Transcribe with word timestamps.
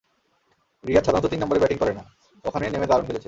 রিয়াদ 0.83 1.03
সাধারণত 1.05 1.25
তিন 1.31 1.39
নম্বরে 1.41 1.61
ব্যাটিং 1.61 1.77
করে 1.81 1.93
না, 1.97 2.03
ওখানে 2.45 2.65
নেমে 2.73 2.87
দারুণ 2.89 3.05
খেলেছে। 3.07 3.19